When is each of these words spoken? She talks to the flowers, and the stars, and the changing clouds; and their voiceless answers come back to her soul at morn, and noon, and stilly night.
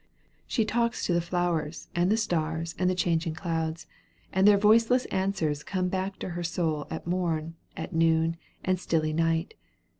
She 0.47 0.65
talks 0.65 1.05
to 1.05 1.13
the 1.13 1.21
flowers, 1.21 1.87
and 1.93 2.09
the 2.11 2.17
stars, 2.17 2.73
and 2.79 2.89
the 2.89 2.95
changing 2.95 3.35
clouds; 3.35 3.85
and 4.33 4.47
their 4.47 4.57
voiceless 4.57 5.05
answers 5.11 5.61
come 5.61 5.89
back 5.89 6.17
to 6.17 6.29
her 6.29 6.41
soul 6.43 6.87
at 6.89 7.05
morn, 7.05 7.53
and 7.77 7.93
noon, 7.93 8.37
and 8.65 8.79
stilly 8.79 9.13
night. 9.13 9.53